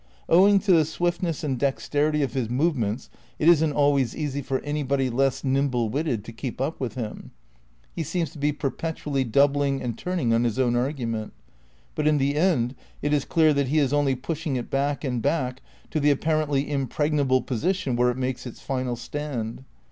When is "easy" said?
4.15-4.41